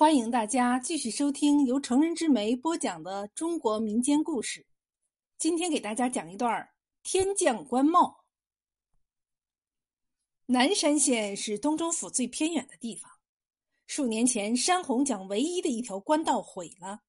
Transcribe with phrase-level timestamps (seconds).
[0.00, 4.64] 欢迎大家继续收听由成人之美播讲的中国民间故事。
[5.36, 6.70] 今天给大家讲一段
[7.02, 8.24] 天降官帽。
[10.46, 13.12] 南山县是东州府最偏远的地方，
[13.86, 17.02] 数年前山洪将唯一的一条官道毁了，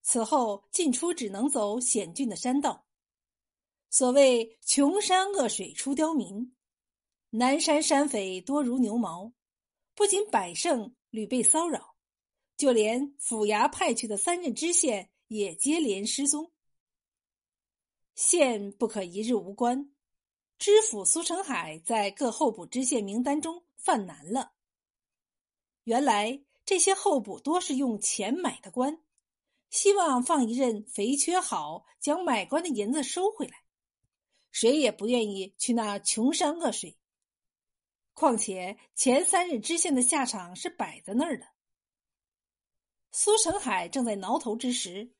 [0.00, 2.86] 此后进出只能走险峻的山道。
[3.90, 6.56] 所谓“穷山恶水出刁民”，
[7.28, 9.34] 南山山匪多如牛毛，
[9.94, 11.89] 不仅百姓屡被骚扰。
[12.60, 16.52] 就连府衙派去的三任知县也接连失踪，
[18.14, 19.90] 县不可一日无官。
[20.58, 24.52] 知府苏成海在各候补知县名单中犯难了。
[25.84, 29.00] 原来这些候补多是用钱买的官，
[29.70, 33.64] 希望放一任肥缺好，将买官的银子收回来。
[34.50, 36.98] 谁也不愿意去那穷山恶水。
[38.12, 41.46] 况且前三任知县的下场是摆在那儿的。
[43.12, 45.12] 苏成海正在挠头之时，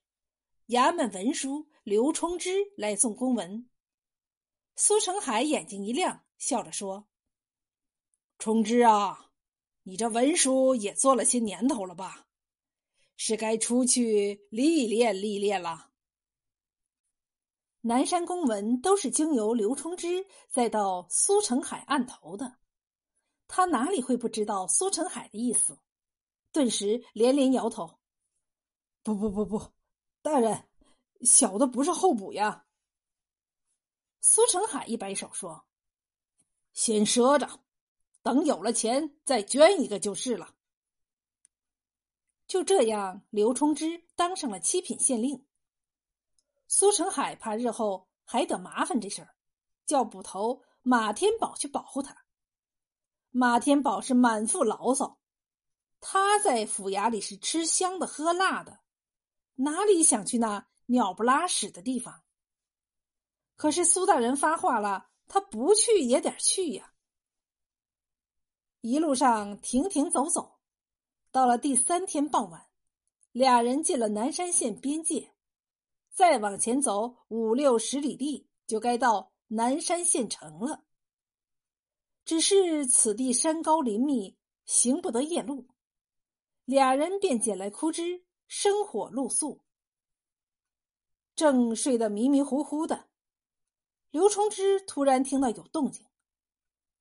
[0.69, 3.69] 衙门文书刘冲之来送公文。
[4.77, 7.09] 苏成海眼睛一亮，笑着说
[8.39, 9.33] ：“冲之啊，
[9.83, 12.29] 你这文书也做了些年头了吧？
[13.17, 15.91] 是该出去历练历练了。”
[17.83, 22.59] 南山公文都是经由刘冲之再到苏成海案头的，
[23.49, 25.77] 他哪里会不知道苏成海的意思？
[26.53, 28.01] 顿时连连摇头
[29.03, 29.73] ：“不不不不，
[30.23, 30.69] 大人，
[31.23, 32.67] 小的不是候补呀。”
[34.21, 35.65] 苏成海一摆手说
[36.75, 37.49] ：“先赊着，
[38.23, 40.55] 等有了钱再捐一个就是了。”
[42.47, 45.47] 就这样，刘冲之当上了七品县令。
[46.67, 49.37] 苏成海怕日后还得麻烦这事儿，
[49.87, 52.25] 叫捕头马天宝去保护他。
[53.31, 55.21] 马天宝是满腹牢骚。
[56.01, 58.81] 他在府衙里是吃香的喝辣的，
[59.57, 62.25] 哪里想去那鸟不拉屎的地方？
[63.57, 66.95] 可是苏大人发话了，他不去也得去呀。
[68.81, 70.59] 一路上停停走走，
[71.31, 72.71] 到了第三天傍晚，
[73.33, 75.35] 俩人进了南山县边界，
[76.15, 80.85] 再往前走五六十里地，就该到南山县城了。
[82.25, 85.69] 只是此地山高林密，行不得夜路。
[86.65, 89.61] 俩人便捡来枯枝生火露宿，
[91.35, 93.09] 正睡得迷迷糊糊的，
[94.11, 96.07] 刘冲之突然听到有动静，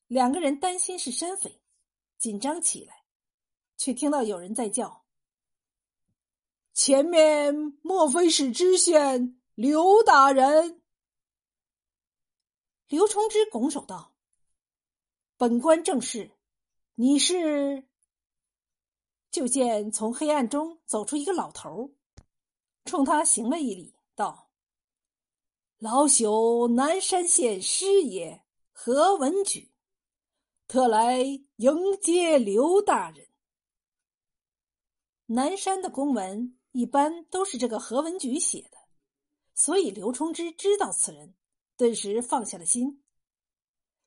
[0.07, 1.61] 两个人担心是山匪，
[2.17, 3.03] 紧张起来，
[3.77, 5.05] 却听到有人在叫
[6.73, 10.81] ：“前面莫非是知县刘大人？”
[12.87, 14.15] 刘冲之拱手道
[15.37, 16.31] ：“本官正是，
[16.95, 17.87] 你是？”
[19.31, 21.91] 就见从黑暗中走出一个老头
[22.85, 24.49] 冲他行了一礼，道
[25.77, 29.71] ：“老朽南山县师爷何文举，
[30.67, 31.19] 特来
[31.57, 33.27] 迎接刘大人。”
[35.27, 38.77] 南山的公文一般都是这个何文举写的，
[39.53, 41.35] 所以刘冲之知道此人，
[41.77, 43.03] 顿时放下了心。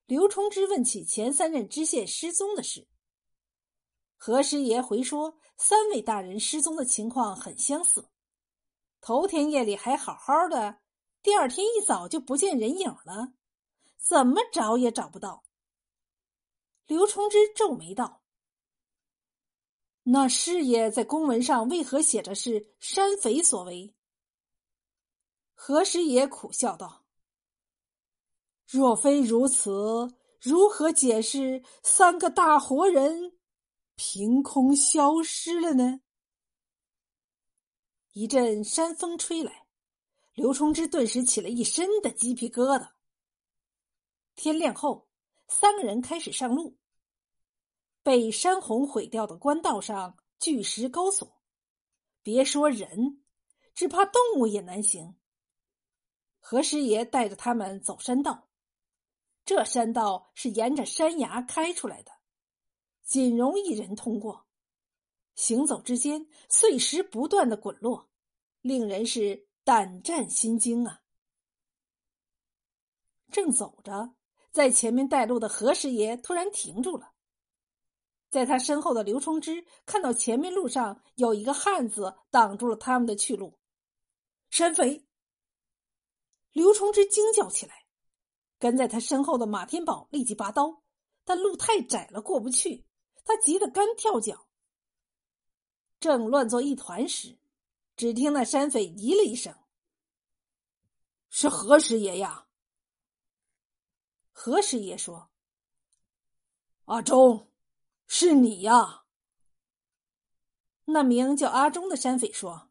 [0.06, 2.89] 刘冲之问起前三任知县失踪的事。
[4.25, 8.09] 何师爷回说，三位大人失踪的情况很相似。
[9.00, 10.78] 头天夜里还好好的，
[11.25, 13.33] 第二天一早就不见人影了，
[13.99, 15.43] 怎么找也找不到。
[16.87, 18.22] 刘冲之皱眉道
[20.06, 23.93] ：“那师爷在公文上为何写着是山匪所为？”
[25.53, 27.03] 何师爷苦笑道
[28.71, 33.33] ：“若非如此，如何解释三个大活人？”
[33.94, 36.00] 凭空消失了呢。
[38.12, 39.66] 一阵山风吹来，
[40.34, 42.92] 刘冲之顿时起了一身的鸡皮疙瘩。
[44.34, 45.08] 天亮后，
[45.48, 46.78] 三个人开始上路。
[48.03, 51.30] 被山洪毁掉的官道上巨石高耸，
[52.22, 53.22] 别说人，
[53.74, 55.16] 只怕动物也难行。
[56.41, 58.48] 何师爷带着他们走山道，
[59.45, 62.10] 这山道是沿着山崖开出来的。
[63.12, 64.47] 仅容一人通过，
[65.34, 68.09] 行走之间，碎石不断的滚落，
[68.62, 71.03] 令人是胆战心惊啊！
[73.30, 74.14] 正走着，
[74.50, 77.12] 在前面带路的何师爷突然停住了，
[78.30, 83.59] 在他身后的刘冲之看到前面路上有一个汉子挡住了他们的去路，
[84.48, 85.06] 山匪！
[86.53, 87.84] 刘冲之惊叫起来，
[88.59, 90.82] 跟在他身后的马天宝立即拔刀，
[91.26, 92.86] 但路太窄了，过不去。
[93.24, 94.47] 他急得干跳脚。
[96.01, 97.39] 正乱作一团时，
[97.97, 99.54] 只听那山匪咦了一声
[101.30, 102.47] ：“是何师爷呀？”
[104.33, 105.30] 何师爷说
[106.86, 107.48] ：“阿忠，
[108.07, 109.04] 是你呀。”
[110.86, 112.71] 那名叫阿忠的山匪说：“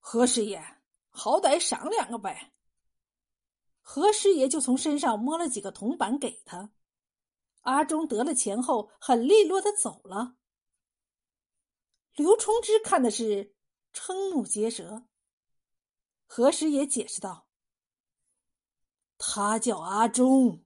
[0.00, 0.60] 何师爷，
[1.08, 2.52] 好歹赏两个呗。”
[3.80, 6.68] 何师爷就从身上摸了几个铜板给他。
[7.66, 10.36] 阿忠得了钱后，很利落的走了。
[12.14, 13.56] 刘冲之看的是
[13.92, 15.08] 瞠目结舌。
[16.26, 17.48] 何师爷解释道
[19.18, 20.64] ：“他叫阿忠，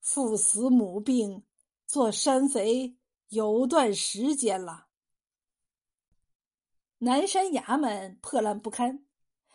[0.00, 1.46] 父死母病，
[1.86, 2.96] 做山匪
[3.28, 4.88] 有段时间了。
[6.98, 9.06] 南山衙门破烂不堪，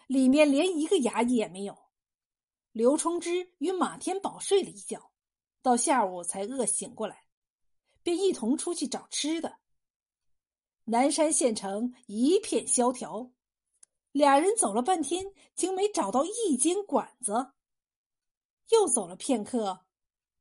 [0.06, 1.90] 里面连一个衙役也没有。
[2.72, 5.11] 刘冲之与马天宝睡了一觉。”
[5.62, 7.25] 到下午才饿醒过来，
[8.02, 9.60] 便一同出去找吃的。
[10.86, 13.31] 南山县城一片萧条，
[14.12, 17.54] 俩人走了半天，竟没找到一间馆子。
[18.69, 19.86] 又走了片刻，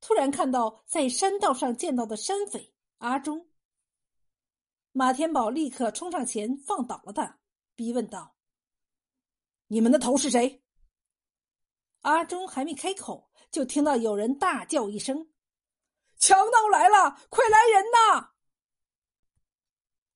[0.00, 3.48] 突然看到在山道上见到的山匪阿忠。
[4.92, 7.38] 马天宝立刻冲上前放倒了他，
[7.76, 8.34] 逼问道
[9.68, 10.64] ：“你们的头是谁？”
[12.02, 13.29] 阿忠还没开口。
[13.50, 15.30] 就听到有人大叫一声
[16.18, 17.18] ：“强盗来了！
[17.28, 18.30] 快来人呐！”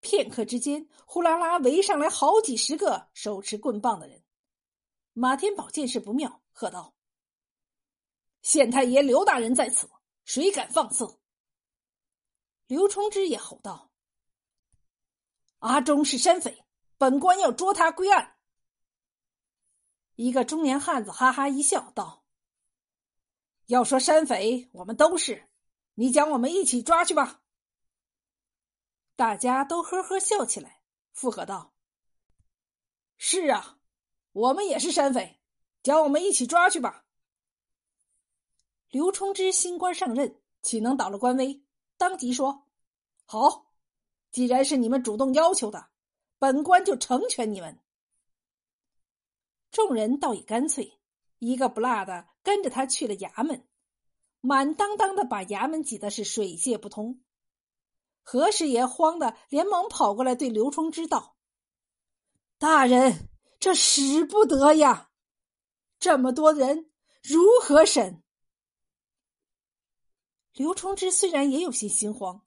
[0.00, 4.22] 片刻之间，呼啦啦围上来好几十个手持棍棒的人。
[5.12, 6.94] 马天宝见势不妙，喝道
[8.42, 9.88] ：“县太爷刘大人在此，
[10.24, 11.18] 谁敢放肆？”
[12.66, 13.90] 刘冲之也吼道
[15.60, 16.64] ：“阿忠是山匪，
[16.98, 18.36] 本官要捉他归案。”
[20.16, 22.23] 一个中年汉子哈哈一笑，道。
[23.66, 25.48] 要说山匪，我们都是，
[25.94, 27.42] 你将我们一起抓去吧。
[29.16, 30.82] 大家都呵呵笑起来，
[31.12, 31.72] 附和道
[33.16, 33.78] ：“是啊，
[34.32, 35.40] 我们也是山匪，
[35.82, 37.06] 将我们一起抓去吧。”
[38.90, 41.64] 刘冲之新官上任，岂能倒了官威？
[41.96, 42.66] 当即说
[43.24, 43.72] ：“好，
[44.30, 45.88] 既然是你们主动要求的，
[46.38, 47.80] 本官就成全你们。”
[49.70, 51.00] 众人倒也干脆。
[51.46, 53.66] 一个不落的跟着他去了衙门，
[54.40, 57.22] 满当当的把衙门挤得是水泄不通。
[58.22, 61.36] 何师爷慌的连忙跑过来对刘冲之道
[62.56, 63.28] ：“大人，
[63.60, 65.10] 这使不得呀！
[65.98, 66.90] 这么多人
[67.22, 68.22] 如何审？”
[70.54, 72.46] 刘冲之虽然也有些心慌，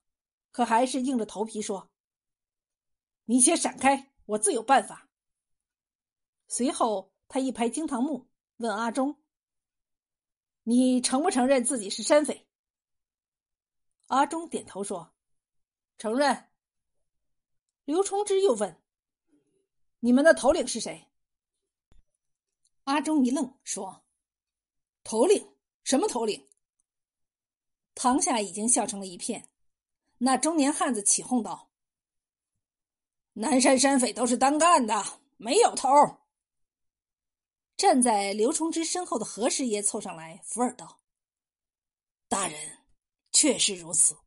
[0.51, 1.91] 可还是硬着头皮说
[3.25, 5.09] ：“你且闪开，我自有办法。”
[6.47, 8.26] 随后，他一拍惊堂木。
[8.57, 9.15] 问阿忠
[10.63, 12.47] ：“你承不承认自己是山匪？”
[14.07, 15.13] 阿忠点头说
[15.97, 16.49] ：“承认。”
[17.85, 18.81] 刘冲之又问
[20.01, 21.07] ：“你们的头领是谁？”
[22.85, 24.03] 阿忠一愣，说
[25.03, 25.53] ：“头领？
[25.83, 26.47] 什么头领？”
[27.93, 29.49] 堂下已经笑成了一片。
[30.17, 31.69] 那中年汉子起哄道
[33.33, 35.03] ：“南山山匪都是单干的，
[35.37, 35.89] 没有头。”
[37.77, 40.99] 站在刘崇之身后的何师爷凑上来扶耳道
[42.27, 42.59] ：“大人，
[43.31, 44.17] 确实如此。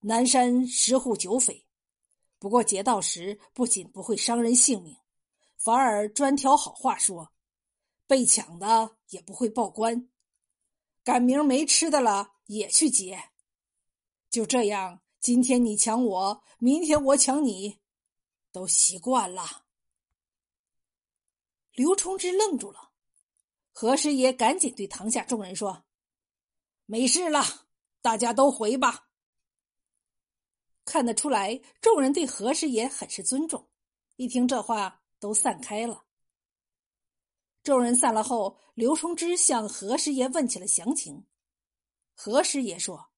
[0.00, 1.66] 南山十户九匪，
[2.38, 4.94] 不过劫道时不仅不会伤人性命，
[5.56, 7.32] 反而专挑好话说，
[8.06, 10.06] 被抢的也不会报官，
[11.02, 13.30] 赶明没吃的了也去劫。
[14.28, 17.78] 就这样，今天你抢我，明天我抢你，
[18.52, 19.64] 都习惯了。”
[21.78, 22.90] 刘冲之愣住了，
[23.70, 25.84] 何师爷赶紧对堂下众人说
[26.86, 27.40] ：“没事了，
[28.02, 29.10] 大家都回吧。”
[30.84, 33.68] 看得出来，众人对何师爷很是尊重。
[34.16, 36.04] 一听这话，都散开了。
[37.62, 41.28] 众人散了后，刘冲之向何师爷问起了详情。
[42.12, 43.10] 何师爷说：“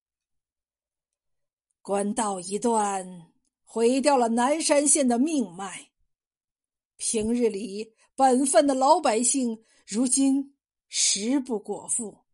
[1.80, 3.32] 官道一断，
[3.64, 5.92] 毁掉了南山县的命脉。
[6.98, 10.54] 平日里……”本分的老百姓如今
[10.88, 12.26] 食不果腹，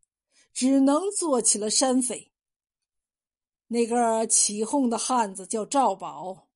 [0.51, 2.33] 只能做起了山匪。
[3.67, 6.49] 那个起哄的汉子叫赵宝，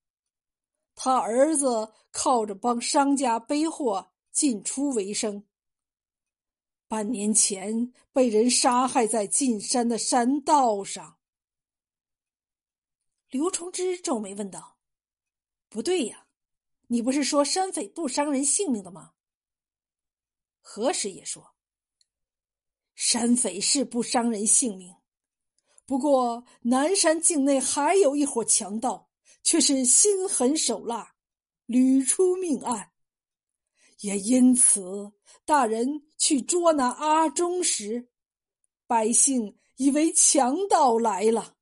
[0.96, 5.46] 他儿子靠着帮商家背货进出为生。
[6.90, 11.20] 半年前被人杀害在进山的山道上。
[13.30, 14.76] 刘崇之皱眉问道
[15.72, 16.28] ：“不对呀，
[16.88, 19.14] 你不是说山匪不伤人性命的吗？”
[20.62, 21.54] 何时也说
[22.96, 24.96] ：“山匪是不伤人性命，
[25.86, 29.10] 不过南山境内还有一伙强盗，
[29.44, 31.16] 却是心狠手辣，
[31.66, 32.92] 屡出命案。
[34.00, 35.12] 也因此，
[35.46, 38.10] 大人去捉拿阿忠时，
[38.88, 41.58] 百姓以为强盗来了。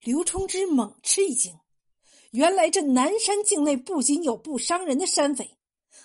[0.00, 1.58] 刘冲之猛吃一惊，
[2.30, 5.57] 原来这南山境内不仅有不伤人的山匪，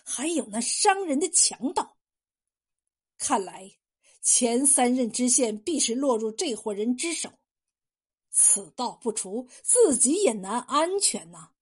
[0.04, 1.98] 还有那伤人的强盗。
[3.18, 3.72] 看来
[4.22, 7.32] 前三任知县必是落入这伙人之手。
[8.30, 11.53] 此道不除，自己也难安全呐。